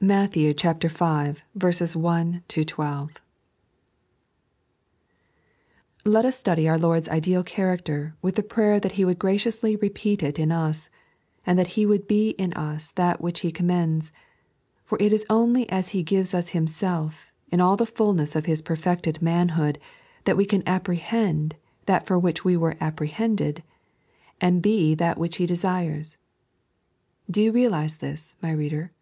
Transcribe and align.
(Matt, 0.00 0.36
y, 0.36 0.42
1 0.42 0.54
lZ) 0.54 1.42
LET 6.04 6.22
UB 6.24 6.32
study 6.32 6.68
our 6.68 6.78
Lord's 6.78 7.08
ideal 7.08 7.40
of 7.40 7.46
character 7.46 8.14
with 8.22 8.36
the 8.36 8.44
prayer 8.44 8.78
that 8.78 8.92
He 8.92 9.04
would 9.04 9.18
graciously 9.18 9.74
repeat 9.74 10.22
it 10.22 10.38
in 10.38 10.52
us, 10.52 10.90
and 11.44 11.58
that 11.58 11.66
He 11.66 11.86
would 11.86 12.06
be 12.06 12.28
in 12.38 12.52
us 12.52 12.92
that 12.92 13.20
which 13.20 13.40
He 13.40 13.50
com' 13.50 13.66
mends; 13.66 14.12
for 14.84 14.96
it 15.00 15.12
is 15.12 15.26
only 15.28 15.68
as 15.68 15.88
He 15.88 16.04
gives 16.04 16.34
us 16.34 16.50
Himself, 16.50 17.32
in 17.50 17.60
all 17.60 17.76
the 17.76 17.84
ful 17.84 18.12
ness 18.12 18.36
of 18.36 18.46
His 18.46 18.62
perfected 18.62 19.20
manhood, 19.20 19.80
that 20.22 20.36
we 20.36 20.44
can 20.46 20.62
apprehend 20.68 21.56
that 21.86 22.06
for 22.06 22.16
which 22.16 22.44
we 22.44 22.56
were 22.56 22.76
apprehended, 22.80 23.64
and 24.40 24.62
be 24.62 24.94
that 24.94 25.18
which 25.18 25.38
He 25.38 25.46
desires. 25.46 26.16
Do 27.28 27.42
you 27.42 27.50
realize 27.50 27.96
this, 27.96 28.36
my 28.40 28.52
reader 28.52 28.92